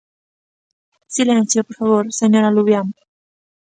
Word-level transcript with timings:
Silencio, 1.15 1.59
por 1.65 1.75
favor, 1.79 2.05
señora 2.19 2.53
Luvián. 2.55 2.87